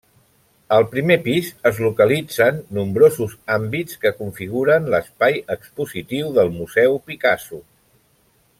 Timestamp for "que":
4.07-4.13